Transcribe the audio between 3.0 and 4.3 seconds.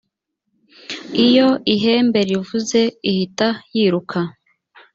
ihita yiruka.